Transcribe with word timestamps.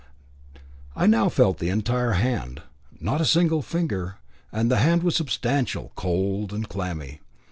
I 0.95 1.05
now 1.05 1.29
felt 1.29 1.59
the 1.59 1.69
entire 1.69 2.13
hand, 2.13 2.63
not 2.99 3.21
a 3.21 3.23
single 3.23 3.61
finger, 3.61 4.17
and 4.51 4.71
the 4.71 4.77
hand 4.77 5.03
was 5.03 5.15
substantial, 5.15 5.91
cold, 5.95 6.51
and 6.51 6.67
clammy. 6.67 7.21